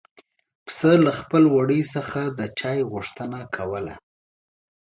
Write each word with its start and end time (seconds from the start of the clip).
پسه 0.65 0.91
له 1.05 1.11
خپل 1.19 1.43
وړي 1.55 1.81
څخه 1.93 2.21
د 2.37 2.39
چای 2.59 2.79
غوښتنه 2.91 3.39
کوله. 3.55 3.95